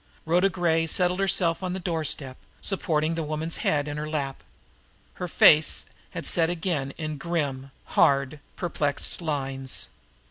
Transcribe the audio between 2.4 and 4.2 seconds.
supporting the woman's head in her